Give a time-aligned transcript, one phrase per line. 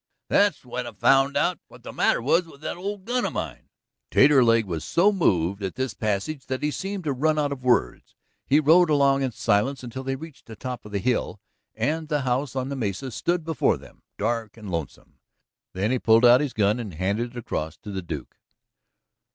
[0.29, 3.69] That's when I found out what the matter was with that old gun of mine."
[4.09, 8.15] Taterleg was so moved at this passage that he seemed to run out of words.
[8.47, 11.39] He rode along in silence until they reached the top of the hill,
[11.75, 15.19] and the house on the mesa stood before them, dark and lonesome.
[15.73, 18.37] Then he pulled out his gun and handed it across to the Duke.